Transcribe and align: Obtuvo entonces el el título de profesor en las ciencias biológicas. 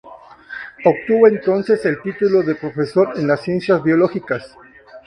Obtuvo 0.83 1.27
entonces 1.27 1.85
el 1.85 1.91
el 1.91 2.01
título 2.01 2.41
de 2.41 2.55
profesor 2.55 3.13
en 3.19 3.27
las 3.27 3.41
ciencias 3.43 3.83
biológicas. 3.83 4.57